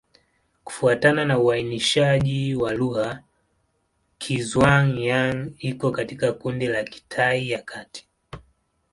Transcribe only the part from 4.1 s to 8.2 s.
Kizhuang-Yang iko katika kundi la Kitai ya Kati.